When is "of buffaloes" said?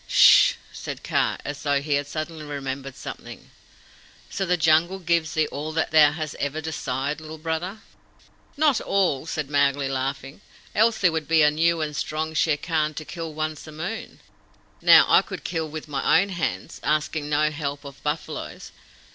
17.85-18.71